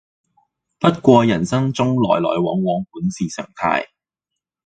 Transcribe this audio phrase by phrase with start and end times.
[0.79, 3.89] 不過人生中來來往往本是常態